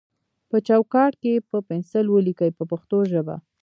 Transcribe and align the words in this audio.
په 0.49 0.57
چوکاټ 0.67 1.13
کې 1.21 1.29
یې 1.35 1.45
په 1.49 1.57
پنسل 1.69 2.05
ولیکئ 2.11 2.51
په 2.57 2.63
پښتو 2.71 2.97
ژبه. 3.11 3.35